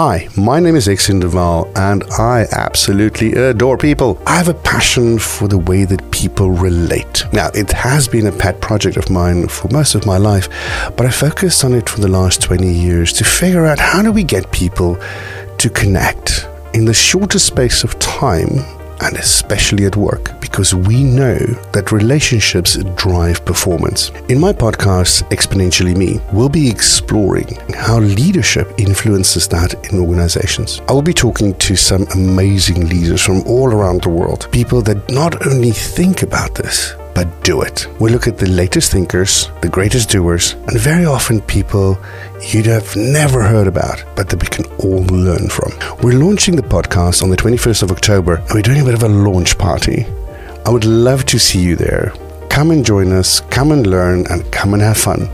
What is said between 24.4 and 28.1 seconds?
my podcast, Exponentially Me, we'll be exploring how